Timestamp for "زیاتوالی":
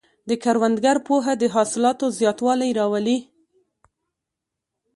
2.19-2.71